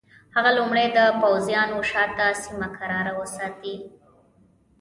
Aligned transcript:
هغه 0.35 0.49
لومړی 0.57 0.87
د 0.97 0.99
پوځیانو 1.21 1.77
شاته 1.91 2.27
سیمه 2.43 2.67
کراره 2.77 3.11
وساتي. 3.21 3.75